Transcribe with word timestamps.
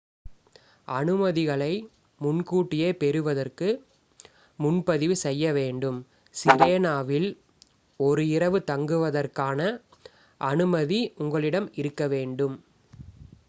அனுமதிகளை 0.87 1.73
முன்கூட்டியே 2.21 2.87
பெறுவதற்கு 3.01 3.67
முன்பதிவு 4.59 5.17
செய்யவேண்டும் 5.23 5.99
சிரேனாவில் 6.35 7.29
ஒரு 7.99 8.25
இரவு 8.31 8.61
தங்குவதற்கான 8.67 9.59
அனுமதி 10.41 11.01
உங்களிடம் 11.21 11.69
இருக்கவேண்டும் 11.77 12.57